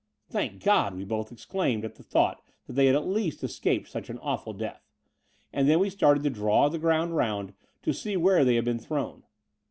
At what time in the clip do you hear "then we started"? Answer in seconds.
5.69-6.23